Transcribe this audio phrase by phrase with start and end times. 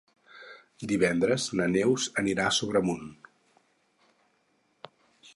[0.91, 3.05] Divendres na Neus anirà a Sobremunt.